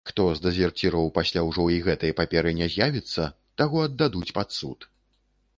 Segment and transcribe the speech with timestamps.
[0.09, 3.29] Хто з дэзерціраў пасля ўжо і гэтай паперы не з'явіцца,
[3.63, 4.79] таго аддадуць пад суд.